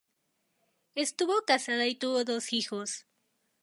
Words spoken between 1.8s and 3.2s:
y tuvo dos hijos.